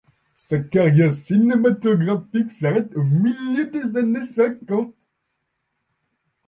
[0.35, 4.95] Sa carrière cinématographique s'arrête au milieu des années cinquante.